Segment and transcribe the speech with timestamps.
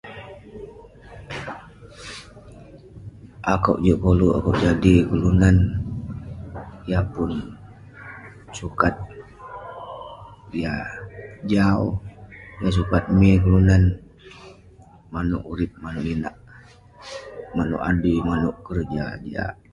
[3.51, 5.57] Akouk juk koluk akouk jadi kelunan
[6.89, 7.31] yah pun
[8.57, 8.95] sukat,
[10.61, 10.85] yah
[11.51, 11.83] jau,
[12.61, 13.83] yah sukat min kelunan
[15.13, 16.35] manouk urip manouk inak,
[17.55, 19.53] manouk adui, manouk keroja jiak.